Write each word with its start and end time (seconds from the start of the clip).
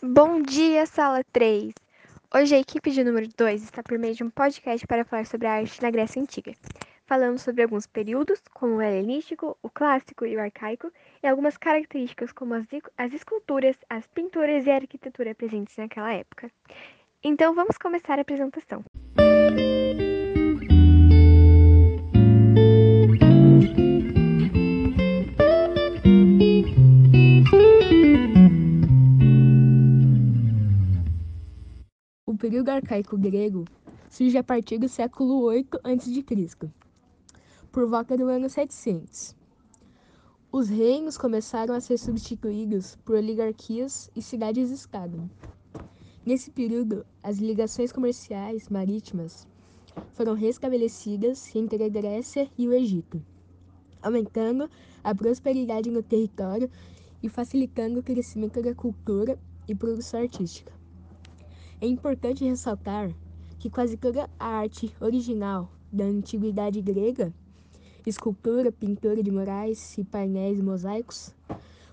Bom 0.00 0.40
dia, 0.42 0.86
sala 0.86 1.24
3! 1.32 1.74
Hoje 2.32 2.54
a 2.54 2.58
equipe 2.60 2.88
de 2.92 3.02
número 3.02 3.26
2 3.36 3.64
está 3.64 3.82
por 3.82 3.98
meio 3.98 4.14
de 4.14 4.22
um 4.22 4.30
podcast 4.30 4.86
para 4.86 5.04
falar 5.04 5.26
sobre 5.26 5.48
a 5.48 5.54
arte 5.54 5.82
na 5.82 5.90
Grécia 5.90 6.22
Antiga. 6.22 6.54
Falamos 7.04 7.42
sobre 7.42 7.64
alguns 7.64 7.88
períodos, 7.88 8.40
como 8.54 8.76
o 8.76 8.82
helenístico, 8.82 9.58
o 9.60 9.68
clássico 9.68 10.24
e 10.24 10.36
o 10.36 10.40
arcaico, 10.40 10.92
e 11.20 11.26
algumas 11.26 11.56
características 11.56 12.30
como 12.30 12.54
as, 12.54 12.64
as 12.96 13.12
esculturas, 13.12 13.76
as 13.90 14.06
pinturas 14.06 14.66
e 14.66 14.70
a 14.70 14.76
arquitetura 14.76 15.34
presentes 15.34 15.76
naquela 15.76 16.12
época. 16.12 16.48
Então 17.20 17.52
vamos 17.52 17.76
começar 17.76 18.20
a 18.20 18.22
apresentação. 18.22 18.84
Período 32.48 32.70
arcaico 32.70 33.18
grego 33.18 33.66
surge 34.08 34.38
a 34.38 34.42
partir 34.42 34.78
do 34.78 34.88
século 34.88 35.42
8 35.42 35.80
a.C., 35.84 36.70
por 37.70 37.86
volta 37.86 38.16
do 38.16 38.26
ano 38.26 38.48
700. 38.48 39.36
Os 40.50 40.70
reinos 40.70 41.18
começaram 41.18 41.74
a 41.74 41.80
ser 41.82 41.98
substituídos 41.98 42.96
por 43.04 43.16
oligarquias 43.16 44.10
e 44.16 44.22
cidades-estado. 44.22 45.30
Nesse 46.24 46.50
período, 46.50 47.04
as 47.22 47.36
ligações 47.36 47.92
comerciais 47.92 48.70
marítimas 48.70 49.46
foram 50.14 50.32
restabelecidas 50.32 51.54
entre 51.54 51.84
a 51.84 51.88
Grécia 51.90 52.50
e 52.56 52.66
o 52.66 52.72
Egito, 52.72 53.22
aumentando 54.00 54.70
a 55.04 55.14
prosperidade 55.14 55.90
no 55.90 56.02
território 56.02 56.70
e 57.22 57.28
facilitando 57.28 58.00
o 58.00 58.02
crescimento 58.02 58.62
da 58.62 58.74
cultura 58.74 59.38
e 59.68 59.74
produção 59.74 60.22
artística. 60.22 60.77
É 61.80 61.86
importante 61.86 62.44
ressaltar 62.44 63.14
que 63.56 63.70
quase 63.70 63.96
toda 63.96 64.28
a 64.36 64.46
arte 64.46 64.92
original 65.00 65.70
da 65.92 66.04
antiguidade 66.04 66.82
grega, 66.82 67.32
escultura, 68.04 68.72
pintura 68.72 69.22
de 69.22 69.30
murais 69.30 69.96
e 69.96 70.02
painéis 70.02 70.60
mosaicos, 70.60 71.32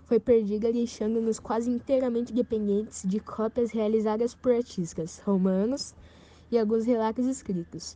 foi 0.06 0.20
perdida, 0.20 0.74
deixando-nos 0.74 1.40
quase 1.40 1.70
inteiramente 1.70 2.34
dependentes 2.34 3.04
de 3.08 3.20
cópias 3.20 3.70
realizadas 3.70 4.34
por 4.34 4.54
artistas 4.54 5.22
romanos 5.24 5.94
e 6.52 6.58
alguns 6.58 6.84
relatos 6.84 7.28
escritos. 7.28 7.96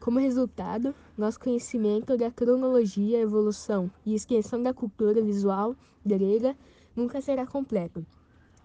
Como 0.00 0.18
resultado, 0.18 0.94
nosso 1.18 1.38
conhecimento 1.38 2.16
da 2.16 2.30
cronologia, 2.30 3.20
evolução 3.20 3.90
e 4.06 4.14
extensão 4.14 4.62
da 4.62 4.72
cultura 4.72 5.20
visual 5.22 5.76
grega 6.04 6.56
nunca 6.94 7.20
será 7.20 7.46
completo, 7.46 8.06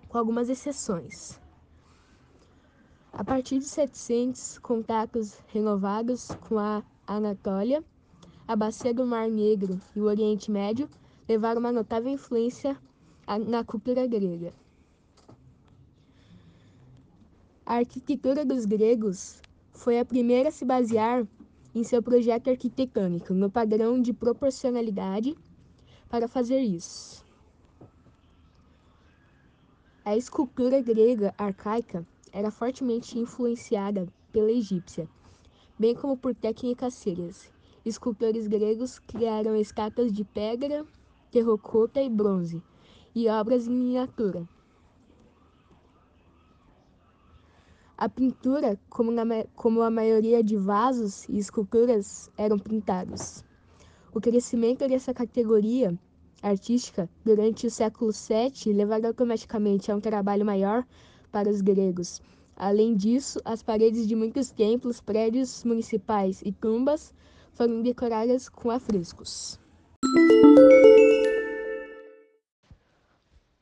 com 0.07 0.17
algumas 0.17 0.47
exceções. 0.47 1.37
A 3.21 3.23
partir 3.23 3.59
de 3.59 3.65
700, 3.65 4.57
contatos 4.57 5.37
renovados 5.49 6.29
com 6.49 6.57
a 6.57 6.83
Anatólia, 7.05 7.83
a 8.47 8.55
bacia 8.55 8.95
do 8.95 9.05
Mar 9.05 9.29
Negro 9.29 9.79
e 9.95 10.01
o 10.01 10.05
Oriente 10.05 10.49
Médio 10.49 10.89
levaram 11.29 11.59
uma 11.59 11.71
notável 11.71 12.11
influência 12.11 12.75
na 13.47 13.63
cultura 13.63 14.07
grega. 14.07 14.51
A 17.63 17.75
arquitetura 17.75 18.43
dos 18.43 18.65
gregos 18.65 19.39
foi 19.71 19.99
a 19.99 20.03
primeira 20.03 20.49
a 20.49 20.51
se 20.51 20.65
basear 20.65 21.23
em 21.75 21.83
seu 21.83 22.01
projeto 22.01 22.49
arquitetônico 22.49 23.35
no 23.35 23.51
padrão 23.51 24.01
de 24.01 24.13
proporcionalidade 24.13 25.37
para 26.09 26.27
fazer 26.27 26.61
isso. 26.61 27.23
A 30.03 30.17
escultura 30.17 30.81
grega 30.81 31.35
arcaica 31.37 32.03
era 32.31 32.51
fortemente 32.51 33.17
influenciada 33.17 34.07
pela 34.31 34.51
egípcia, 34.51 35.07
bem 35.77 35.95
como 35.95 36.17
por 36.17 36.33
técnicas 36.33 36.93
sírias. 36.93 37.51
Escultores 37.83 38.47
gregos 38.47 38.99
criaram 38.99 39.55
estátuas 39.55 40.13
de 40.13 40.23
pedra, 40.23 40.85
terracota 41.31 42.01
e 42.01 42.09
bronze, 42.09 42.61
e 43.15 43.27
obras 43.27 43.67
em 43.67 43.71
miniatura. 43.71 44.47
A 47.97 48.09
pintura, 48.09 48.79
como, 48.89 49.11
na, 49.11 49.23
como 49.55 49.81
a 49.81 49.91
maioria 49.91 50.43
de 50.43 50.57
vasos 50.57 51.27
e 51.29 51.37
esculturas, 51.37 52.31
eram 52.37 52.57
pintados. 52.57 53.43
O 54.13 54.19
crescimento 54.19 54.87
dessa 54.87 55.13
categoria 55.13 55.97
artística 56.41 57.07
durante 57.23 57.67
o 57.67 57.71
século 57.71 58.11
VII 58.11 58.73
levaram 58.73 59.09
automaticamente 59.09 59.91
a 59.91 59.95
um 59.95 60.01
trabalho 60.01 60.43
maior 60.45 60.85
para 61.31 61.49
os 61.49 61.61
gregos. 61.61 62.21
Além 62.55 62.95
disso, 62.95 63.41
as 63.43 63.63
paredes 63.63 64.07
de 64.07 64.15
muitos 64.15 64.51
templos, 64.51 65.01
prédios 65.01 65.63
municipais 65.63 66.41
e 66.45 66.51
tumbas 66.51 67.13
foram 67.53 67.81
decoradas 67.81 68.49
com 68.49 68.69
afrescos. 68.69 69.59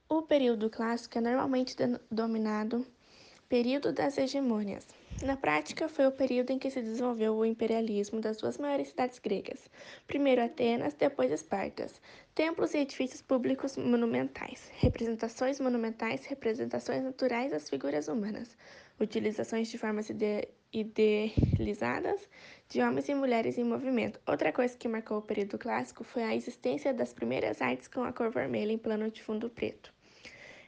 O 0.09 0.21
período 0.23 0.69
clássico 0.69 1.17
é 1.17 1.21
normalmente 1.21 1.75
denominado 2.09 2.85
período 3.47 3.93
das 3.93 4.17
hegemônias. 4.17 4.85
Na 5.21 5.35
prática, 5.35 5.89
foi 5.89 6.07
o 6.07 6.11
período 6.13 6.51
em 6.51 6.57
que 6.57 6.71
se 6.71 6.81
desenvolveu 6.81 7.35
o 7.35 7.45
imperialismo 7.45 8.21
das 8.21 8.37
duas 8.37 8.57
maiores 8.57 8.87
cidades 8.87 9.19
gregas, 9.19 9.69
primeiro 10.07 10.41
Atenas, 10.41 10.93
depois 10.93 11.29
Espartas. 11.29 12.01
Templos 12.33 12.73
e 12.73 12.77
edifícios 12.77 13.21
públicos 13.21 13.75
monumentais, 13.75 14.71
representações 14.77 15.59
monumentais, 15.59 16.25
representações 16.25 17.03
naturais 17.03 17.51
das 17.51 17.69
figuras 17.69 18.07
humanas, 18.07 18.55
utilizações 18.97 19.67
de 19.67 19.77
formas 19.77 20.09
ide 20.09 20.47
idealizadas 20.71 22.29
de 22.69 22.81
homens 22.81 23.09
e 23.09 23.15
mulheres 23.15 23.57
em 23.57 23.63
movimento. 23.65 24.21
Outra 24.25 24.53
coisa 24.53 24.77
que 24.77 24.87
marcou 24.87 25.17
o 25.17 25.21
período 25.21 25.57
clássico 25.57 26.03
foi 26.03 26.23
a 26.23 26.35
existência 26.35 26.93
das 26.93 27.11
primeiras 27.11 27.61
artes 27.61 27.87
com 27.89 28.03
a 28.03 28.13
cor 28.13 28.29
vermelha 28.29 28.71
em 28.71 28.77
plano 28.77 29.11
de 29.11 29.21
fundo 29.21 29.49
preto. 29.49 29.91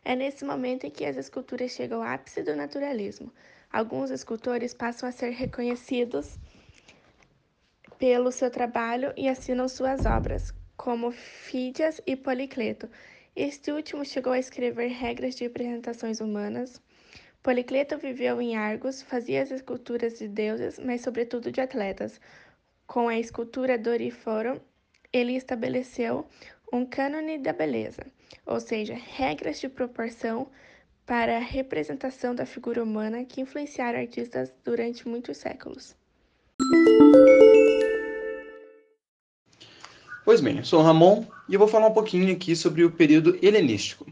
É 0.03 0.15
nesse 0.15 0.43
momento 0.43 0.85
em 0.85 0.89
que 0.89 1.05
as 1.05 1.15
esculturas 1.15 1.71
chegam 1.71 2.01
ao 2.01 2.09
ápice 2.09 2.41
do 2.41 2.55
naturalismo 2.55 3.31
alguns 3.71 4.11
escultores 4.11 4.73
passam 4.73 5.07
a 5.07 5.11
ser 5.11 5.31
reconhecidos 5.31 6.37
pelo 7.97 8.31
seu 8.31 8.49
trabalho 8.49 9.13
e 9.15 9.29
assinam 9.29 9.67
suas 9.69 10.05
obras, 10.05 10.53
como 10.75 11.11
Fídias 11.11 12.01
e 12.05 12.15
Policleto. 12.15 12.89
Este 13.35 13.71
último 13.71 14.03
chegou 14.03 14.33
a 14.33 14.39
escrever 14.39 14.89
regras 14.89 15.35
de 15.35 15.43
representações 15.43 16.19
humanas. 16.19 16.81
Policleto 17.43 17.97
viveu 17.97 18.41
em 18.41 18.55
Argos, 18.55 19.01
fazia 19.01 19.41
as 19.41 19.51
esculturas 19.51 20.17
de 20.19 20.27
deuses, 20.27 20.79
mas 20.79 21.01
sobretudo 21.01 21.51
de 21.51 21.61
atletas. 21.61 22.19
Com 22.85 23.07
a 23.07 23.17
escultura 23.17 23.77
Doriforum, 23.77 24.59
ele 25.13 25.35
estabeleceu 25.35 26.27
um 26.73 26.85
cânone 26.85 27.37
da 27.37 27.53
beleza, 27.53 28.05
ou 28.45 28.59
seja, 28.59 28.95
regras 28.95 29.59
de 29.59 29.69
proporção 29.69 30.49
para 31.11 31.35
a 31.35 31.41
representação 31.41 32.33
da 32.33 32.45
figura 32.45 32.81
humana 32.81 33.25
que 33.25 33.41
influenciaram 33.41 33.99
artistas 33.99 34.49
durante 34.63 35.05
muitos 35.05 35.35
séculos. 35.35 35.93
Pois 40.23 40.39
bem, 40.39 40.59
eu 40.59 40.63
sou 40.63 40.79
o 40.79 40.83
Ramon 40.83 41.25
e 41.49 41.53
eu 41.53 41.59
vou 41.59 41.67
falar 41.67 41.87
um 41.87 41.93
pouquinho 41.93 42.31
aqui 42.31 42.55
sobre 42.55 42.85
o 42.85 42.91
período 42.91 43.37
helenístico. 43.41 44.07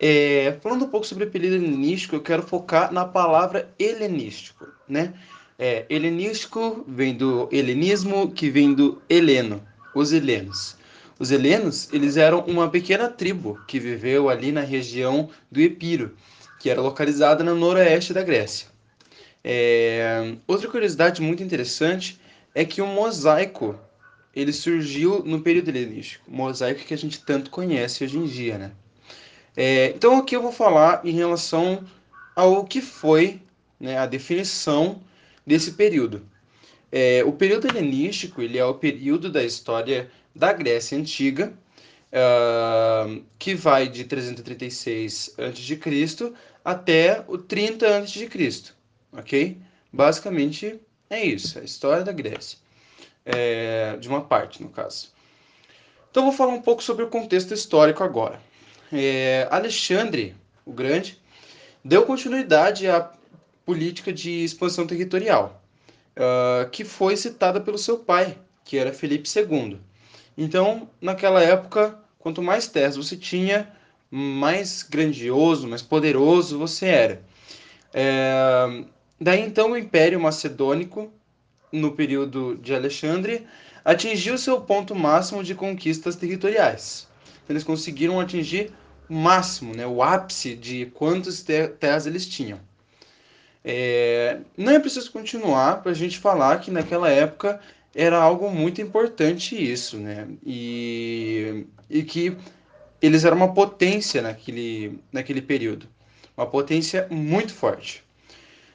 É, 0.00 0.56
falando 0.62 0.86
um 0.86 0.88
pouco 0.88 1.06
sobre 1.06 1.24
o 1.24 1.30
período 1.30 1.56
helenístico, 1.56 2.16
eu 2.16 2.22
quero 2.22 2.42
focar 2.42 2.90
na 2.90 3.04
palavra 3.04 3.70
helenístico, 3.78 4.66
né? 4.88 5.12
É, 5.58 5.84
helenístico 5.90 6.82
vem 6.88 7.14
do 7.14 7.46
helenismo, 7.52 8.30
que 8.32 8.48
vem 8.48 8.72
do 8.72 9.02
heleno, 9.06 9.62
os 9.94 10.12
helenos. 10.12 10.78
Os 11.18 11.30
helenos, 11.30 11.88
eles 11.92 12.16
eram 12.16 12.40
uma 12.40 12.68
pequena 12.68 13.08
tribo 13.08 13.58
que 13.66 13.80
viveu 13.80 14.28
ali 14.28 14.52
na 14.52 14.60
região 14.60 15.30
do 15.50 15.60
Epiro, 15.60 16.14
que 16.60 16.68
era 16.68 16.80
localizada 16.80 17.42
no 17.42 17.54
noroeste 17.54 18.12
da 18.12 18.22
Grécia. 18.22 18.68
É... 19.42 20.34
Outra 20.46 20.68
curiosidade 20.68 21.22
muito 21.22 21.42
interessante 21.42 22.20
é 22.54 22.64
que 22.64 22.82
o 22.82 22.86
mosaico 22.86 23.78
ele 24.34 24.52
surgiu 24.52 25.22
no 25.24 25.40
período 25.40 25.70
helenístico, 25.70 26.30
mosaico 26.30 26.84
que 26.84 26.92
a 26.92 26.98
gente 26.98 27.24
tanto 27.24 27.50
conhece 27.50 28.04
hoje 28.04 28.18
em 28.18 28.26
dia, 28.26 28.58
né? 28.58 28.72
É... 29.56 29.88
então 29.96 30.18
aqui 30.18 30.36
eu 30.36 30.42
vou 30.42 30.52
falar 30.52 31.00
em 31.02 31.12
relação 31.12 31.82
ao 32.34 32.64
que 32.64 32.82
foi 32.82 33.40
né, 33.80 33.96
a 33.96 34.04
definição 34.04 35.00
desse 35.46 35.72
período. 35.72 36.22
É, 36.92 37.24
o 37.24 37.32
período 37.32 37.66
helenístico 37.66 38.42
ele 38.42 38.58
é 38.58 38.64
o 38.64 38.74
período 38.74 39.30
da 39.30 39.42
história 39.42 40.10
da 40.36 40.52
Grécia 40.52 40.98
Antiga, 40.98 41.52
uh, 42.12 43.24
que 43.38 43.54
vai 43.54 43.88
de 43.88 44.04
336 44.04 45.34
a.C. 45.38 46.32
até 46.64 47.24
o 47.26 47.38
30 47.38 47.98
a.C., 47.98 48.72
ok? 49.12 49.58
Basicamente 49.92 50.78
é 51.08 51.24
isso, 51.24 51.58
a 51.58 51.62
história 51.62 52.04
da 52.04 52.12
Grécia, 52.12 52.58
é, 53.24 53.96
de 53.96 54.08
uma 54.08 54.20
parte, 54.22 54.62
no 54.62 54.68
caso. 54.68 55.10
Então, 56.10 56.24
vou 56.24 56.32
falar 56.32 56.52
um 56.52 56.62
pouco 56.62 56.82
sobre 56.82 57.04
o 57.04 57.08
contexto 57.08 57.54
histórico 57.54 58.02
agora. 58.02 58.40
É, 58.92 59.48
Alexandre 59.50 60.34
o 60.66 60.72
Grande, 60.72 61.18
deu 61.84 62.04
continuidade 62.04 62.88
à 62.88 63.12
política 63.64 64.12
de 64.12 64.44
expansão 64.44 64.86
territorial, 64.86 65.62
uh, 66.16 66.68
que 66.70 66.84
foi 66.84 67.16
citada 67.16 67.60
pelo 67.60 67.78
seu 67.78 67.98
pai, 67.98 68.36
que 68.64 68.76
era 68.76 68.92
Felipe 68.92 69.28
II. 69.28 69.78
Então, 70.36 70.88
naquela 71.00 71.42
época, 71.42 71.98
quanto 72.18 72.42
mais 72.42 72.66
terras 72.68 72.96
você 72.96 73.16
tinha, 73.16 73.72
mais 74.10 74.82
grandioso, 74.82 75.66
mais 75.66 75.82
poderoso 75.82 76.58
você 76.58 76.86
era. 76.86 77.22
É... 77.92 78.84
Daí 79.20 79.40
então 79.40 79.72
o 79.72 79.78
Império 79.78 80.20
Macedônico, 80.20 81.10
no 81.72 81.92
período 81.92 82.56
de 82.56 82.74
Alexandre, 82.74 83.46
atingiu 83.84 84.36
seu 84.36 84.60
ponto 84.60 84.94
máximo 84.94 85.42
de 85.42 85.54
conquistas 85.54 86.16
territoriais. 86.16 87.08
Eles 87.48 87.64
conseguiram 87.64 88.20
atingir 88.20 88.72
o 89.08 89.14
máximo, 89.14 89.74
né, 89.74 89.86
o 89.86 90.02
ápice 90.02 90.54
de 90.54 90.86
quantas 90.86 91.42
terras 91.42 92.06
eles 92.06 92.26
tinham. 92.26 92.60
É... 93.64 94.38
Não 94.56 94.72
é 94.72 94.78
preciso 94.78 95.10
continuar 95.10 95.82
para 95.82 95.92
a 95.92 95.94
gente 95.94 96.18
falar 96.18 96.60
que 96.60 96.70
naquela 96.70 97.08
época 97.08 97.60
era 97.96 98.18
algo 98.18 98.50
muito 98.50 98.80
importante 98.82 99.56
isso, 99.56 99.96
né? 99.96 100.28
E, 100.44 101.66
e 101.88 102.02
que 102.02 102.36
eles 103.00 103.24
eram 103.24 103.38
uma 103.38 103.54
potência 103.54 104.20
naquele, 104.20 105.00
naquele 105.10 105.40
período, 105.40 105.88
uma 106.36 106.46
potência 106.46 107.06
muito 107.10 107.54
forte. 107.54 108.04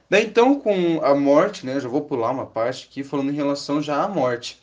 Daí 0.09 0.25
então, 0.25 0.59
com 0.59 0.99
a 1.03 1.15
morte, 1.15 1.65
né, 1.65 1.79
já 1.79 1.87
vou 1.87 2.01
pular 2.01 2.31
uma 2.31 2.45
parte 2.45 2.87
aqui, 2.89 3.03
falando 3.03 3.31
em 3.31 3.35
relação 3.35 3.81
já 3.81 4.03
à 4.03 4.09
morte. 4.09 4.59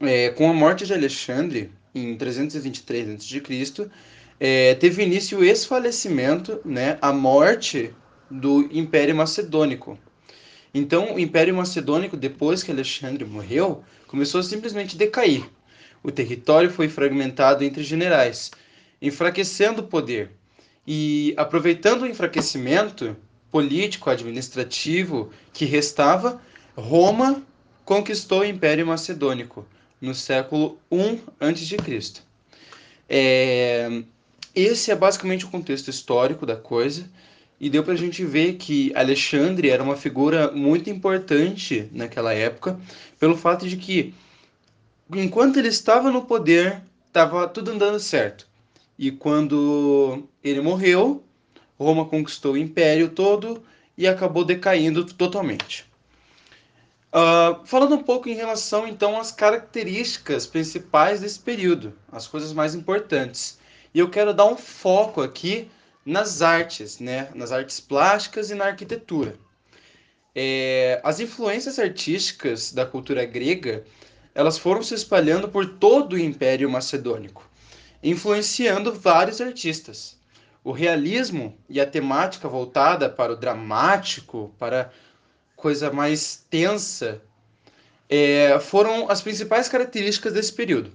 É, 0.00 0.28
com 0.30 0.48
a 0.48 0.52
morte 0.52 0.86
de 0.86 0.92
Alexandre, 0.92 1.72
em 1.94 2.16
323 2.16 3.10
a.C., 3.10 3.90
é, 4.38 4.74
teve 4.74 5.02
início 5.02 5.38
o 5.38 5.44
esfalecimento, 5.44 6.60
né, 6.64 6.98
a 7.00 7.12
morte 7.12 7.92
do 8.30 8.68
Império 8.70 9.16
Macedônico. 9.16 9.98
Então, 10.78 11.14
o 11.14 11.18
Império 11.18 11.56
Macedônico, 11.56 12.18
depois 12.18 12.62
que 12.62 12.70
Alexandre 12.70 13.24
morreu, 13.24 13.82
começou 14.06 14.40
a 14.40 14.44
simplesmente 14.44 14.94
decair. 14.94 15.48
O 16.02 16.12
território 16.12 16.70
foi 16.70 16.86
fragmentado 16.86 17.64
entre 17.64 17.82
generais, 17.82 18.50
enfraquecendo 19.00 19.80
o 19.80 19.86
poder. 19.86 20.32
E 20.86 21.32
aproveitando 21.38 22.02
o 22.02 22.06
enfraquecimento 22.06 23.16
político, 23.50 24.10
administrativo 24.10 25.32
que 25.50 25.64
restava, 25.64 26.42
Roma 26.76 27.42
conquistou 27.82 28.40
o 28.40 28.44
Império 28.44 28.86
Macedônico 28.86 29.66
no 29.98 30.14
século 30.14 30.78
I 30.92 31.22
a.C. 31.40 32.22
É, 33.08 34.02
esse 34.54 34.90
é 34.90 34.94
basicamente 34.94 35.46
o 35.46 35.50
contexto 35.50 35.88
histórico 35.88 36.44
da 36.44 36.54
coisa 36.54 37.08
e 37.60 37.70
deu 37.70 37.82
para 37.82 37.94
a 37.94 37.96
gente 37.96 38.24
ver 38.24 38.54
que 38.54 38.92
Alexandre 38.94 39.70
era 39.70 39.82
uma 39.82 39.96
figura 39.96 40.50
muito 40.52 40.90
importante 40.90 41.88
naquela 41.92 42.32
época, 42.32 42.78
pelo 43.18 43.36
fato 43.36 43.66
de 43.66 43.76
que 43.76 44.14
enquanto 45.14 45.58
ele 45.58 45.68
estava 45.68 46.10
no 46.10 46.24
poder, 46.24 46.82
estava 47.06 47.48
tudo 47.48 47.70
andando 47.70 47.98
certo. 47.98 48.46
E 48.98 49.10
quando 49.10 50.24
ele 50.42 50.60
morreu, 50.60 51.22
Roma 51.78 52.04
conquistou 52.04 52.54
o 52.54 52.58
império 52.58 53.08
todo 53.08 53.62
e 53.96 54.06
acabou 54.06 54.44
decaindo 54.44 55.04
totalmente. 55.04 55.86
Uh, 57.12 57.64
falando 57.64 57.94
um 57.94 58.02
pouco 58.02 58.28
em 58.28 58.34
relação 58.34 58.86
então 58.86 59.18
às 59.18 59.32
características 59.32 60.46
principais 60.46 61.20
desse 61.20 61.38
período, 61.38 61.94
as 62.12 62.26
coisas 62.26 62.52
mais 62.52 62.74
importantes. 62.74 63.58
E 63.94 63.98
eu 63.98 64.10
quero 64.10 64.34
dar 64.34 64.44
um 64.44 64.56
foco 64.56 65.22
aqui 65.22 65.70
nas 66.06 66.40
artes, 66.40 67.00
né? 67.00 67.28
nas 67.34 67.52
artes 67.52 67.80
plásticas 67.80 68.50
e 68.50 68.54
na 68.54 68.66
arquitetura. 68.66 69.34
É, 70.34 71.00
as 71.02 71.18
influências 71.18 71.78
artísticas 71.78 72.72
da 72.72 72.86
cultura 72.86 73.24
grega 73.24 73.84
elas 74.36 74.58
foram 74.58 74.82
se 74.82 74.92
espalhando 74.92 75.48
por 75.48 75.66
todo 75.66 76.12
o 76.12 76.18
Império 76.18 76.68
Macedônico, 76.68 77.48
influenciando 78.02 78.92
vários 78.92 79.40
artistas. 79.40 80.18
O 80.62 80.72
realismo 80.72 81.56
e 81.70 81.80
a 81.80 81.86
temática 81.86 82.46
voltada 82.46 83.08
para 83.08 83.32
o 83.32 83.36
dramático, 83.36 84.54
para 84.58 84.92
coisa 85.56 85.90
mais 85.90 86.44
tensa, 86.50 87.22
é, 88.10 88.60
foram 88.60 89.10
as 89.10 89.22
principais 89.22 89.70
características 89.70 90.34
desse 90.34 90.52
período. 90.52 90.92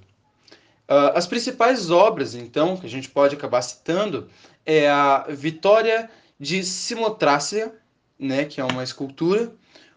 Uh, 0.90 1.16
as 1.16 1.26
principais 1.26 1.90
obras, 1.90 2.36
então, 2.36 2.76
que 2.76 2.86
a 2.86 2.90
gente 2.90 3.10
pode 3.10 3.36
acabar 3.36 3.62
citando, 3.62 4.30
é 4.66 4.90
a 4.90 5.26
Vitória 5.30 6.10
de 6.40 6.64
Simotrácia, 6.64 7.74
né, 8.20 8.46
que 8.46 8.60
é 8.60 8.64
uma 8.64 8.84
escultura, 8.84 9.54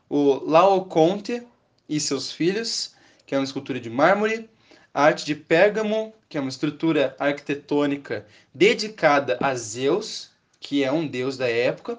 o 0.09 0.49
Laoconte 0.49 1.43
e 1.89 1.99
seus 1.99 2.31
filhos, 2.31 2.95
que 3.27 3.35
é 3.35 3.39
uma 3.39 3.45
escultura 3.45 3.81
de 3.81 3.91
mármore, 3.91 4.49
a 4.93 5.05
arte 5.05 5.25
de 5.25 5.35
Pérgamo, 5.35 6.15
que 6.29 6.39
é 6.39 6.41
uma 6.41 6.51
estrutura 6.51 7.17
arquitetônica 7.19 8.27
dedicada 8.55 9.39
a 9.41 9.55
Zeus, 9.55 10.31
que 10.61 10.85
é 10.85 10.93
um 10.93 11.07
deus 11.07 11.37
da 11.37 11.49
época, 11.49 11.99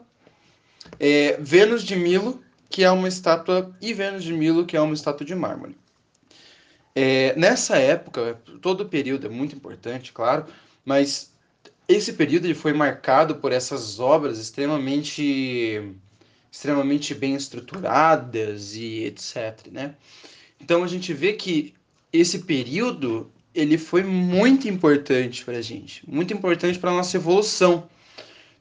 é, 1.00 1.38
Vênus 1.40 1.84
de 1.84 1.96
Milo, 1.96 2.44
que 2.70 2.84
é 2.84 2.92
uma 2.92 3.08
estátua, 3.08 3.76
e 3.82 3.94
Vênus 3.94 4.24
de 4.24 4.34
Milo, 4.34 4.66
que 4.66 4.78
é 4.78 4.82
uma 4.82 4.94
estátua 4.94 5.26
de 5.26 5.36
mármore. 5.36 5.78
É, 6.96 7.36
nessa 7.36 7.78
época, 7.78 8.40
todo 8.62 8.88
período 8.88 9.28
é 9.28 9.30
muito 9.30 9.54
importante, 9.54 10.14
claro, 10.14 10.46
mas 10.86 11.30
esse 11.88 12.14
período 12.14 12.46
ele 12.46 12.56
foi 12.56 12.72
marcado 12.72 13.36
por 13.36 13.52
essas 13.52 14.00
obras 14.00 14.40
extremamente 14.40 15.94
extremamente 16.50 17.14
bem 17.14 17.36
estruturadas 17.36 18.76
e 18.76 19.04
etc, 19.04 19.68
né? 19.72 19.96
Então 20.60 20.86
a 20.86 20.88
gente 20.88 21.14
vê 21.14 21.34
que 21.34 21.74
esse 22.14 22.40
período 22.40 23.30
ele 23.54 23.78
foi 23.78 24.04
muito 24.04 24.68
importante 24.70 25.44
para 25.44 25.58
a 25.58 25.62
gente, 25.62 26.02
muito 26.10 26.34
importante 26.34 26.80
para 26.80 26.92
a 26.92 26.96
nossa 26.96 27.18
evolução, 27.18 27.90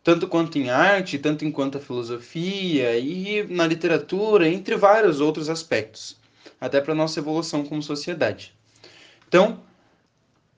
tanto 0.02 0.26
quanto 0.26 0.58
em 0.58 0.70
arte, 0.70 1.18
tanto 1.18 1.44
enquanto 1.44 1.78
a 1.78 1.80
filosofia 1.80 2.98
e 2.98 3.46
na 3.48 3.66
literatura, 3.66 4.48
entre 4.48 4.76
vários 4.76 5.20
outros 5.20 5.48
aspectos, 5.48 6.16
até 6.64 6.80
para 6.80 6.94
nossa 6.94 7.20
evolução 7.20 7.62
como 7.62 7.82
sociedade. 7.82 8.54
Então, 9.28 9.62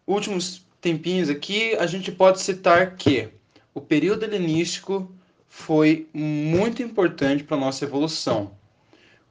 últimos 0.06 0.64
tempinhos 0.80 1.28
aqui, 1.28 1.74
a 1.76 1.86
gente 1.86 2.12
pode 2.12 2.40
citar 2.40 2.94
que 2.94 3.28
o 3.74 3.80
período 3.80 4.22
helenístico 4.22 5.12
foi 5.48 6.08
muito 6.14 6.80
importante 6.80 7.42
para 7.42 7.56
a 7.56 7.60
nossa 7.60 7.84
evolução, 7.84 8.56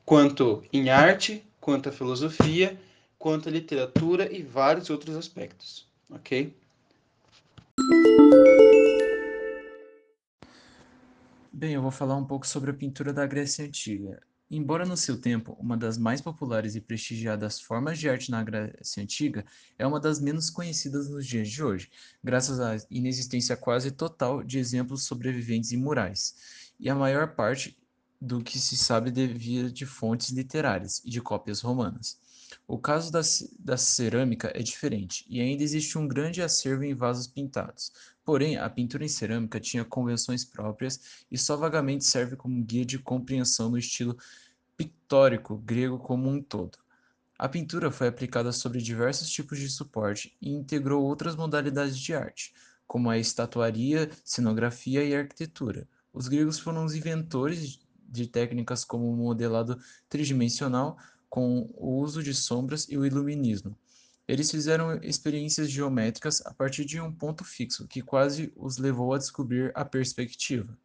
quanto 0.04 0.64
em 0.74 0.90
arte, 0.90 1.42
quanto 1.62 1.88
à 1.88 1.92
filosofia, 1.94 2.78
quanto 3.18 3.48
à 3.48 3.52
literatura 3.52 4.30
e 4.30 4.44
vários 4.44 4.90
outros 4.90 5.16
aspectos, 5.16 5.88
ok? 6.10 6.54
Bem, 11.54 11.74
eu 11.74 11.82
vou 11.82 11.92
falar 11.92 12.18
um 12.18 12.26
pouco 12.26 12.46
sobre 12.46 12.72
a 12.72 12.74
pintura 12.74 13.14
da 13.14 13.26
Grécia 13.26 13.64
Antiga. 13.64 14.22
Embora 14.50 14.86
no 14.86 14.96
seu 14.96 15.20
tempo 15.20 15.58
uma 15.60 15.76
das 15.76 15.98
mais 15.98 16.22
populares 16.22 16.76
e 16.76 16.82
prestigiadas 16.82 17.60
formas 17.60 17.98
de 17.98 18.08
arte 18.08 18.30
na 18.30 18.44
Grécia 18.44 19.02
Antiga, 19.02 19.44
é 19.78 19.88
uma 19.88 20.00
das 20.00 20.20
menos 20.20 20.52
conhecidas 20.52 21.10
nos 21.10 21.26
dias 21.26 21.50
de 21.50 21.64
hoje, 21.64 21.90
graças 22.24 22.60
à 22.60 22.78
inexistência 22.92 23.58
quase 23.58 23.90
total 23.90 24.44
de 24.44 24.60
exemplos 24.60 25.04
sobreviventes 25.04 25.72
em 25.72 25.78
murais, 25.78 26.36
e 26.80 26.90
a 26.90 26.96
maior 26.96 27.36
parte 27.36 27.76
do 28.22 28.44
que 28.44 28.60
se 28.60 28.78
sabe 28.78 29.10
devia 29.10 29.70
de 29.72 29.86
fontes 29.86 30.30
literárias 30.30 31.02
e 31.04 31.10
de 31.10 31.22
cópias 31.22 31.62
romanas. 31.62 32.20
O 32.68 32.78
caso 32.78 33.12
da, 33.12 33.22
da 33.60 33.78
cerâmica 33.78 34.52
é 34.56 34.62
diferente, 34.62 35.26
e 35.30 35.40
ainda 35.42 35.64
existe 35.64 35.98
um 35.98 36.08
grande 36.08 36.42
acervo 36.42 36.84
em 36.84 36.94
vasos 36.94 37.28
pintados. 37.28 37.92
Porém, 38.24 38.58
a 38.58 38.70
pintura 38.70 39.06
em 39.06 39.10
cerâmica 39.10 39.60
tinha 39.60 39.86
convenções 39.86 40.44
próprias 40.44 41.26
e 41.32 41.38
só 41.38 41.56
vagamente 41.56 42.06
serve 42.06 42.36
como 42.36 42.64
guia 42.64 42.86
de 42.86 42.98
compreensão 42.98 43.70
no 43.70 43.78
estilo 43.78 44.18
pictórico 44.76 45.58
grego 45.58 46.00
como 46.00 46.30
um 46.30 46.42
todo. 46.42 46.78
A 47.38 47.50
pintura 47.50 47.92
foi 47.92 48.08
aplicada 48.08 48.52
sobre 48.52 48.82
diversos 48.82 49.30
tipos 49.30 49.60
de 49.60 49.70
suporte 49.70 50.36
e 50.42 50.50
integrou 50.52 51.04
outras 51.04 51.36
modalidades 51.36 51.98
de 51.98 52.14
arte, 52.14 52.54
como 52.88 53.10
a 53.10 53.18
estatuaria, 53.18 54.10
cenografia 54.24 55.04
e 55.04 55.16
arquitetura. 55.16 55.88
Os 56.14 56.28
gregos 56.30 56.58
foram 56.58 56.86
os 56.86 56.96
inventores 56.96 57.80
de 58.08 58.28
técnicas 58.28 58.86
como 58.86 59.12
o 59.12 59.16
modelado 59.18 59.78
tridimensional, 60.08 60.98
com 61.36 61.70
o 61.76 61.98
uso 62.00 62.24
de 62.24 62.34
sombras 62.34 62.88
e 62.90 62.98
o 62.98 63.06
iluminismo. 63.06 63.78
Eles 64.26 64.50
fizeram 64.50 64.94
experiências 65.04 65.70
geométricas 65.70 66.42
a 66.46 66.54
partir 66.54 66.86
de 66.86 66.98
um 67.02 67.12
ponto 67.12 67.44
fixo, 67.44 67.86
que 67.90 68.02
quase 68.02 68.54
os 68.56 68.78
levou 68.78 69.14
a 69.14 69.18
descobrir 69.18 69.70
a 69.76 69.84
perspectiva. 69.84 70.78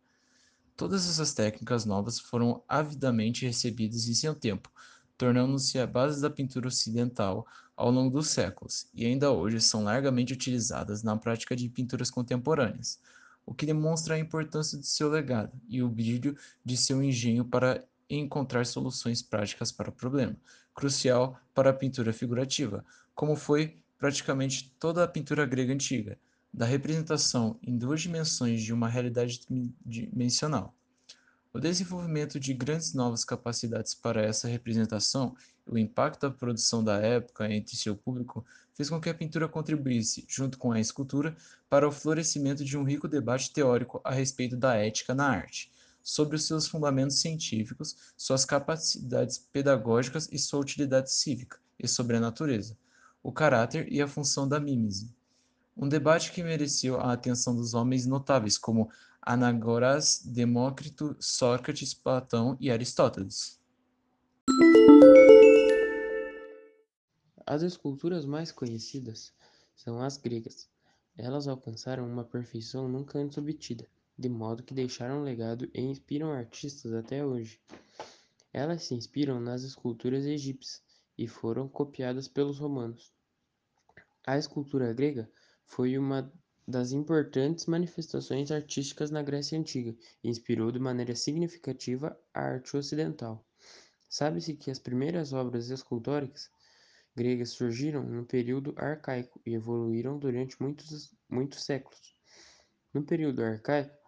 Todas 0.76 1.08
essas 1.08 1.32
técnicas 1.32 1.84
novas 1.84 2.18
foram 2.18 2.64
avidamente 2.68 3.46
recebidas 3.46 4.08
em 4.08 4.14
seu 4.14 4.34
tempo, 4.34 4.68
tornando-se 5.16 5.78
a 5.78 5.86
base 5.86 6.20
da 6.20 6.28
pintura 6.28 6.66
ocidental 6.66 7.46
ao 7.76 7.92
longo 7.92 8.10
dos 8.10 8.26
séculos, 8.26 8.88
e 8.92 9.06
ainda 9.06 9.30
hoje 9.30 9.60
são 9.60 9.84
largamente 9.84 10.32
utilizadas 10.32 11.04
na 11.04 11.16
prática 11.16 11.54
de 11.54 11.68
pinturas 11.68 12.10
contemporâneas. 12.10 12.98
o 13.46 13.54
que 13.54 13.66
demonstra 13.66 14.14
a 14.14 14.18
importância 14.18 14.78
de 14.78 14.86
seu 14.86 15.08
legado 15.08 15.52
e 15.68 15.82
o 15.82 15.88
brilho 15.88 16.36
de 16.64 16.76
seu 16.76 17.02
engenho 17.02 17.44
para 17.44 17.84
encontrar 18.18 18.66
soluções 18.66 19.22
práticas 19.22 19.70
para 19.70 19.90
o 19.90 19.92
problema, 19.92 20.36
crucial 20.74 21.38
para 21.54 21.70
a 21.70 21.74
pintura 21.74 22.12
figurativa, 22.12 22.84
como 23.14 23.36
foi 23.36 23.78
praticamente 23.98 24.74
toda 24.78 25.04
a 25.04 25.08
pintura 25.08 25.46
grega 25.46 25.72
antiga, 25.72 26.18
da 26.52 26.66
representação 26.66 27.58
em 27.62 27.76
duas 27.76 28.00
dimensões 28.00 28.62
de 28.62 28.72
uma 28.72 28.88
realidade 28.88 29.40
dimensional. 29.84 30.74
O 31.52 31.58
desenvolvimento 31.58 32.38
de 32.38 32.54
grandes 32.54 32.94
novas 32.94 33.24
capacidades 33.24 33.94
para 33.94 34.22
essa 34.22 34.48
representação 34.48 35.34
e 35.66 35.70
o 35.72 35.78
impacto 35.78 36.28
da 36.28 36.30
produção 36.30 36.82
da 36.82 36.98
época 36.98 37.52
entre 37.52 37.76
seu 37.76 37.96
público 37.96 38.44
fez 38.72 38.88
com 38.88 39.00
que 39.00 39.10
a 39.10 39.14
pintura 39.14 39.48
contribuísse, 39.48 40.24
junto 40.28 40.56
com 40.58 40.72
a 40.72 40.80
escultura, 40.80 41.36
para 41.68 41.86
o 41.86 41.92
florescimento 41.92 42.64
de 42.64 42.78
um 42.78 42.84
rico 42.84 43.08
debate 43.08 43.52
teórico 43.52 44.00
a 44.04 44.12
respeito 44.12 44.56
da 44.56 44.76
ética 44.76 45.14
na 45.14 45.28
arte, 45.28 45.70
sobre 46.02 46.36
os 46.36 46.46
seus 46.46 46.66
fundamentos 46.66 47.20
científicos, 47.20 48.12
suas 48.16 48.44
capacidades 48.44 49.38
pedagógicas 49.38 50.28
e 50.30 50.38
sua 50.38 50.60
utilidade 50.60 51.12
cívica, 51.12 51.58
e 51.78 51.88
sobre 51.88 52.16
a 52.16 52.20
natureza, 52.20 52.76
o 53.22 53.32
caráter 53.32 53.90
e 53.92 54.00
a 54.00 54.08
função 54.08 54.48
da 54.48 54.60
mímese. 54.60 55.14
Um 55.76 55.88
debate 55.88 56.32
que 56.32 56.42
mereceu 56.42 57.00
a 57.00 57.12
atenção 57.12 57.54
dos 57.54 57.74
homens 57.74 58.06
notáveis 58.06 58.58
como 58.58 58.90
Anagoras, 59.22 60.22
Demócrito, 60.24 61.16
Sócrates, 61.20 61.94
Platão 61.94 62.56
e 62.60 62.70
Aristóteles. 62.70 63.60
As 67.46 67.62
esculturas 67.62 68.24
mais 68.24 68.52
conhecidas 68.52 69.32
são 69.74 70.00
as 70.00 70.16
gregas. 70.16 70.68
Elas 71.16 71.48
alcançaram 71.48 72.06
uma 72.06 72.24
perfeição 72.24 72.88
nunca 72.88 73.18
antes 73.18 73.36
obtida, 73.38 73.86
de 74.20 74.28
modo 74.28 74.62
que 74.62 74.74
deixaram 74.74 75.20
um 75.20 75.22
legado 75.22 75.66
e 75.72 75.80
inspiram 75.80 76.30
artistas 76.30 76.92
até 76.92 77.24
hoje. 77.24 77.58
Elas 78.52 78.82
se 78.82 78.94
inspiram 78.94 79.40
nas 79.40 79.62
esculturas 79.62 80.26
egípcias 80.26 80.82
e 81.16 81.26
foram 81.26 81.66
copiadas 81.66 82.28
pelos 82.28 82.58
romanos. 82.58 83.10
A 84.26 84.36
escultura 84.36 84.92
grega 84.92 85.26
foi 85.64 85.96
uma 85.96 86.30
das 86.68 86.92
importantes 86.92 87.64
manifestações 87.64 88.50
artísticas 88.50 89.10
na 89.10 89.22
Grécia 89.22 89.58
Antiga 89.58 89.96
e 90.22 90.28
inspirou 90.28 90.70
de 90.70 90.78
maneira 90.78 91.16
significativa 91.16 92.14
a 92.34 92.42
arte 92.42 92.76
ocidental. 92.76 93.42
Sabe-se 94.06 94.54
que 94.54 94.70
as 94.70 94.78
primeiras 94.78 95.32
obras 95.32 95.70
escultóricas 95.70 96.50
gregas 97.16 97.50
surgiram 97.50 98.02
no 98.02 98.26
período 98.26 98.74
arcaico 98.76 99.40
e 99.46 99.54
evoluíram 99.54 100.18
durante 100.18 100.60
muitos, 100.60 101.10
muitos 101.26 101.64
séculos. 101.64 102.14
No 102.92 103.02
período 103.02 103.42
arcaico, 103.42 103.99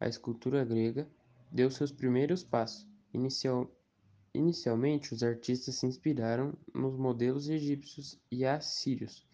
a 0.00 0.08
escultura 0.08 0.64
grega 0.64 1.06
deu 1.52 1.70
seus 1.70 1.92
primeiros 1.92 2.42
passos. 2.42 2.88
Inicial, 3.12 3.70
inicialmente, 4.32 5.12
os 5.12 5.22
artistas 5.22 5.74
se 5.74 5.86
inspiraram 5.86 6.56
nos 6.74 6.96
modelos 6.96 7.48
egípcios 7.50 8.18
e 8.30 8.46
assírios, 8.46 9.26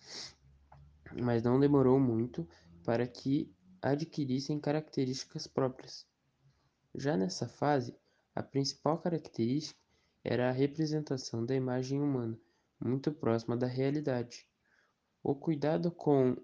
mas 1.23 1.43
não 1.45 1.61
demorou 1.61 2.01
muito 2.01 2.47
para 2.85 3.07
que 3.07 3.55
adquirissem 3.81 4.59
características 4.59 5.47
próprias. 5.47 6.05
Já 6.95 7.17
nessa 7.17 7.47
fase, 7.47 7.95
a 8.35 8.43
principal 8.43 8.99
característica 8.99 9.79
era 10.25 10.49
a 10.49 10.53
representação 10.53 11.47
da 11.47 11.55
imagem 11.55 12.01
humana, 12.01 12.37
muito 12.81 13.13
próxima 13.13 13.57
da 13.57 13.67
realidade. 13.67 14.49
O 15.23 15.35
cuidado 15.35 15.91
com 15.93 16.37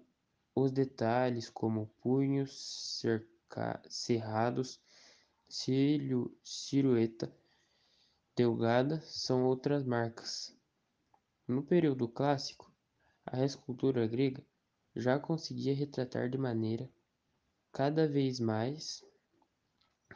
os 0.55 0.71
detalhes, 0.71 1.49
como 1.49 1.87
punhos 2.01 2.99
cerca, 2.99 3.32
cerrados, 3.89 4.81
cílio, 5.47 6.35
silhueta 6.43 7.31
delgada, 8.35 8.99
são 9.01 9.45
outras 9.45 9.83
marcas. 9.83 10.55
No 11.47 11.61
período 11.61 12.07
clássico, 12.07 12.71
a 13.25 13.43
escultura 13.45 14.07
grega 14.07 14.43
já 14.95 15.19
conseguia 15.19 15.75
retratar 15.75 16.29
de 16.29 16.37
maneira 16.37 16.89
cada 17.71 18.07
vez 18.07 18.39
mais 18.39 19.03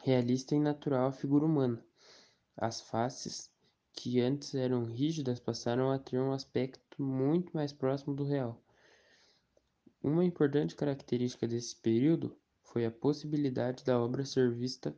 realista 0.02 0.54
e 0.54 0.60
natural 0.60 1.08
a 1.08 1.12
figura 1.12 1.44
humana. 1.44 1.84
As 2.56 2.80
faces, 2.80 3.50
que 3.92 4.20
antes 4.20 4.54
eram 4.54 4.84
rígidas, 4.84 5.38
passaram 5.38 5.90
a 5.90 5.98
ter 5.98 6.18
um 6.18 6.32
aspecto 6.32 7.02
muito 7.02 7.52
mais 7.52 7.72
próximo 7.72 8.14
do 8.14 8.24
real. 8.24 8.60
Uma 10.02 10.24
importante 10.24 10.74
característica 10.74 11.46
desse 11.46 11.76
período 11.76 12.36
foi 12.72 12.84
a 12.84 12.90
possibilidade 12.90 13.84
da 13.84 13.98
obra 13.98 14.24
ser 14.24 14.52
vista 14.52 14.96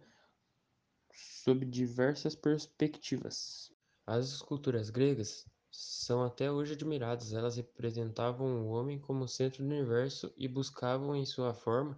sob 1.13 1.65
diversas 1.65 2.35
perspectivas. 2.35 3.73
As 4.07 4.27
esculturas 4.27 4.91
gregas 4.91 5.47
são 5.71 6.23
até 6.25 6.51
hoje 6.51 6.73
admiradas. 6.73 7.33
Elas 7.33 7.57
representavam 7.57 8.67
o 8.67 8.71
homem 8.71 8.99
como 8.99 9.29
centro 9.29 9.63
do 9.63 9.71
universo 9.71 10.33
e 10.37 10.49
buscavam, 10.49 11.15
em 11.15 11.25
sua 11.25 11.55
forma, 11.55 11.97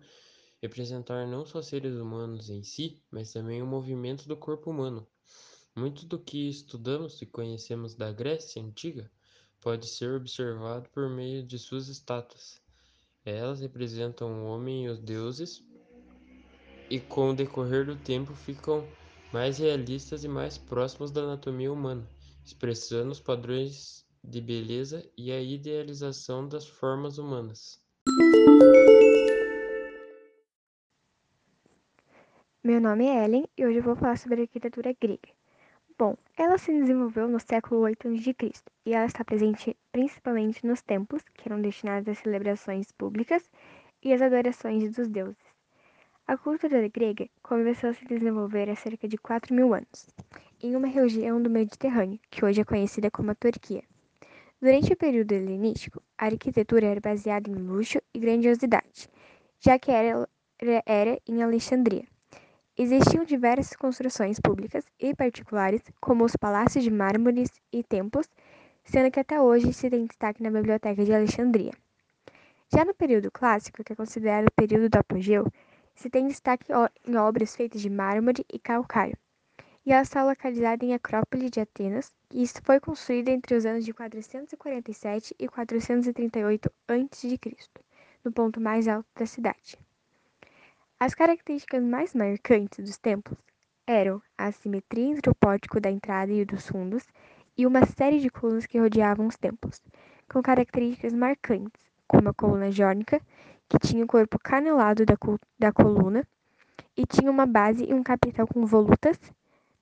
representar 0.60 1.26
não 1.26 1.44
só 1.44 1.62
seres 1.62 1.94
humanos 1.94 2.50
em 2.50 2.62
si, 2.62 3.02
mas 3.10 3.32
também 3.32 3.62
o 3.62 3.66
movimento 3.66 4.28
do 4.28 4.36
corpo 4.36 4.70
humano. 4.70 5.06
Muito 5.74 6.06
do 6.06 6.18
que 6.18 6.48
estudamos 6.48 7.20
e 7.22 7.26
conhecemos 7.26 7.94
da 7.94 8.12
Grécia 8.12 8.62
Antiga 8.62 9.10
pode 9.58 9.88
ser 9.88 10.14
observado 10.14 10.88
por 10.90 11.08
meio 11.08 11.42
de 11.42 11.58
suas 11.58 11.88
estátuas. 11.88 12.61
Elas 13.24 13.60
representam 13.60 14.32
o 14.32 14.46
homem 14.46 14.86
e 14.86 14.88
os 14.88 14.98
deuses, 14.98 15.64
e 16.90 16.98
com 16.98 17.30
o 17.30 17.34
decorrer 17.34 17.86
do 17.86 17.96
tempo 17.96 18.34
ficam 18.34 18.86
mais 19.32 19.58
realistas 19.58 20.24
e 20.24 20.28
mais 20.28 20.58
próximos 20.58 21.10
da 21.10 21.22
anatomia 21.22 21.72
humana 21.72 22.06
expressando 22.44 23.10
os 23.10 23.20
padrões 23.20 24.06
de 24.22 24.40
beleza 24.40 25.08
e 25.16 25.32
a 25.32 25.40
idealização 25.40 26.48
das 26.48 26.66
formas 26.66 27.18
humanas. 27.18 27.80
Meu 32.62 32.80
nome 32.80 33.06
é 33.06 33.24
Ellen 33.24 33.48
e 33.56 33.66
hoje 33.66 33.78
eu 33.78 33.82
vou 33.82 33.96
falar 33.96 34.16
sobre 34.16 34.42
arquitetura 34.42 34.94
grega. 35.00 35.28
Bom, 35.98 36.16
ela 36.36 36.56
se 36.58 36.72
desenvolveu 36.72 37.28
no 37.28 37.38
século 37.38 37.82
8 37.82 38.08
a.C. 38.08 38.52
e 38.86 38.94
ela 38.94 39.06
está 39.06 39.24
presente 39.24 39.76
principalmente 39.90 40.66
nos 40.66 40.80
templos, 40.80 41.22
que 41.34 41.48
eram 41.48 41.60
destinados 41.60 42.08
às 42.08 42.18
celebrações 42.18 42.90
públicas 42.92 43.50
e 44.02 44.12
às 44.12 44.22
adorações 44.22 44.90
dos 44.96 45.08
deuses. 45.08 45.36
A 46.26 46.36
cultura 46.36 46.88
grega 46.88 47.28
começou 47.42 47.90
a 47.90 47.94
se 47.94 48.04
desenvolver 48.06 48.70
há 48.70 48.74
cerca 48.76 49.06
de 49.06 49.18
4 49.18 49.54
mil 49.54 49.74
anos 49.74 50.08
em 50.62 50.74
uma 50.76 50.86
região 50.86 51.42
do 51.42 51.50
Mediterrâneo, 51.50 52.18
que 52.30 52.44
hoje 52.44 52.60
é 52.60 52.64
conhecida 52.64 53.10
como 53.10 53.32
a 53.32 53.34
Turquia. 53.34 53.82
Durante 54.60 54.92
o 54.92 54.96
período 54.96 55.32
helenístico, 55.32 56.00
a 56.16 56.26
arquitetura 56.26 56.86
era 56.86 57.00
baseada 57.00 57.50
em 57.50 57.54
luxo 57.54 58.00
e 58.14 58.18
grandiosidade, 58.18 59.08
já 59.58 59.78
que 59.78 59.90
era, 59.90 60.28
era 60.86 61.18
em 61.26 61.42
Alexandria. 61.42 62.11
Existiam 62.82 63.24
diversas 63.24 63.76
construções 63.76 64.40
públicas 64.40 64.84
e 64.98 65.14
particulares, 65.14 65.82
como 66.00 66.24
os 66.24 66.34
palácios 66.34 66.82
de 66.82 66.90
mármores 66.90 67.48
e 67.72 67.80
templos, 67.84 68.28
sendo 68.82 69.08
que 69.08 69.20
até 69.20 69.40
hoje 69.40 69.72
se 69.72 69.88
tem 69.88 70.04
destaque 70.04 70.42
na 70.42 70.50
Biblioteca 70.50 71.04
de 71.04 71.14
Alexandria. 71.14 71.70
Já 72.74 72.84
no 72.84 72.92
período 72.92 73.30
clássico, 73.30 73.84
que 73.84 73.92
é 73.92 73.94
considerado 73.94 74.48
o 74.48 74.52
período 74.56 74.88
do 74.88 74.96
apogeu, 74.96 75.46
se 75.94 76.10
tem 76.10 76.26
destaque 76.26 76.72
em 77.06 77.14
obras 77.14 77.54
feitas 77.54 77.80
de 77.80 77.88
mármore 77.88 78.44
e 78.52 78.58
calcário, 78.58 79.16
e 79.86 79.92
ela 79.92 80.02
está 80.02 80.24
localizada 80.24 80.84
em 80.84 80.92
Acrópole 80.92 81.50
de 81.50 81.60
Atenas, 81.60 82.12
e 82.32 82.42
isso 82.42 82.60
foi 82.64 82.80
construída 82.80 83.30
entre 83.30 83.54
os 83.54 83.64
anos 83.64 83.84
de 83.84 83.94
447 83.94 85.36
e 85.38 85.46
438 85.46 86.68
a.C., 86.88 87.38
no 88.24 88.32
ponto 88.32 88.60
mais 88.60 88.88
alto 88.88 89.06
da 89.14 89.24
cidade. 89.24 89.78
As 91.04 91.16
características 91.16 91.82
mais 91.82 92.14
marcantes 92.14 92.78
dos 92.78 92.96
templos 92.96 93.36
eram 93.84 94.22
a 94.38 94.46
assimetria 94.46 95.06
entre 95.06 95.28
o 95.28 95.34
pórtico 95.34 95.80
da 95.80 95.90
entrada 95.90 96.30
e 96.32 96.44
dos 96.44 96.68
fundos 96.68 97.04
e 97.58 97.66
uma 97.66 97.84
série 97.84 98.20
de 98.20 98.30
colunas 98.30 98.66
que 98.66 98.78
rodeavam 98.78 99.26
os 99.26 99.36
templos, 99.36 99.82
com 100.32 100.40
características 100.40 101.12
marcantes, 101.12 101.82
como 102.06 102.28
a 102.28 102.32
coluna 102.32 102.70
jônica, 102.70 103.20
que 103.68 103.80
tinha 103.80 104.04
o 104.04 104.06
corpo 104.06 104.38
canelado 104.38 105.04
da, 105.04 105.16
da 105.58 105.72
coluna 105.72 106.24
e 106.96 107.04
tinha 107.04 107.32
uma 107.32 107.46
base 107.46 107.84
e 107.84 107.92
um 107.92 108.04
capitel 108.04 108.46
com 108.46 108.64
volutas 108.64 109.18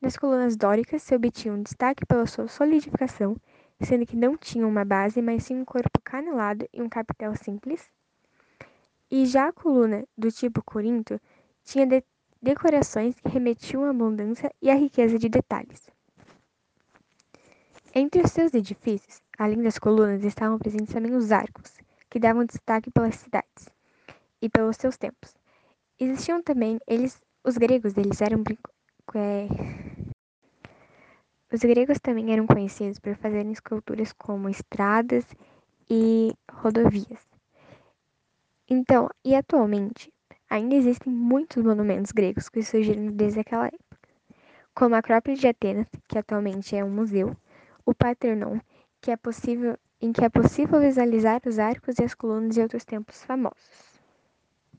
nas 0.01 0.17
colunas 0.17 0.57
dóricas 0.57 1.03
se 1.03 1.15
obtinha 1.15 1.53
um 1.53 1.63
destaque 1.63 2.07
pela 2.07 2.25
sua 2.25 2.49
solidificação, 2.49 3.37
sendo 3.79 4.07
que 4.07 4.17
não 4.17 4.39
tinham 4.39 4.71
uma 4.71 4.87
base, 4.87 5.21
mas 5.21 5.43
sim 5.45 5.57
um 5.57 5.67
corpo 5.67 6.01
canelado 6.03 6.67
e 6.73 6.81
um 6.81 6.89
capitel 6.89 7.37
simples. 7.37 7.91
E 9.11 9.27
já 9.27 9.49
a 9.49 9.53
coluna 9.53 10.07
do 10.17 10.31
tipo 10.31 10.63
Corinto 10.63 11.21
tinha 11.65 11.87
de 11.87 12.05
decorações 12.41 13.15
que 13.21 13.29
remetiam 13.29 13.85
à 13.85 13.91
abundância 13.91 14.53
e 14.63 14.71
à 14.71 14.75
riqueza 14.75 15.19
de 15.19 15.29
detalhes. 15.29 15.91
Entre 17.95 18.23
os 18.23 18.31
seus 18.31 18.55
edifícios, 18.55 19.21
além 19.37 19.63
das 19.63 19.79
colunas, 19.79 20.23
estavam 20.23 20.59
presentes 20.59 20.95
também 20.95 21.15
os 21.15 21.33
arcos, 21.33 21.77
que 22.09 22.21
davam 22.21 22.45
destaque 22.45 22.91
pelas 22.91 23.17
cidades 23.17 23.69
e 24.41 24.49
pelos 24.49 24.77
seus 24.77 24.97
templos. 24.97 25.35
Existiam 25.99 26.41
também, 26.43 26.79
eles, 26.87 27.21
os 27.45 27.59
gregos, 27.59 27.97
eles 27.97 28.23
eram 28.23 28.45
é, 29.15 29.49
os 31.53 31.61
gregos 31.61 31.99
também 31.99 32.33
eram 32.33 32.47
conhecidos 32.47 33.01
por 33.01 33.17
fazerem 33.17 33.51
esculturas 33.51 34.13
como 34.13 34.49
estradas 34.49 35.25
e 35.91 36.33
rodovias. 36.49 37.30
Então, 38.73 39.11
e 39.25 39.35
atualmente, 39.35 40.13
ainda 40.49 40.77
existem 40.77 41.13
muitos 41.13 41.61
monumentos 41.61 42.13
gregos 42.13 42.49
que 42.49 42.63
surgiram 42.63 43.09
desde 43.09 43.41
aquela 43.41 43.67
época, 43.67 43.99
como 44.73 44.95
a 44.95 44.99
Acrópole 44.99 45.37
de 45.37 45.49
Atenas, 45.49 45.89
que 46.07 46.17
atualmente 46.17 46.77
é 46.77 46.85
um 46.85 46.91
museu, 46.91 47.37
o 47.85 47.93
Parthenon, 47.93 48.61
que 49.01 49.11
é 49.11 49.17
possível, 49.17 49.77
em 50.01 50.13
que 50.13 50.25
é 50.25 50.29
possível 50.29 50.79
visualizar 50.81 51.41
os 51.45 51.59
arcos 51.59 51.99
e 51.99 52.05
as 52.05 52.15
colunas 52.15 52.55
de 52.55 52.61
outros 52.61 52.85
templos 52.85 53.25
famosos. 53.25 53.90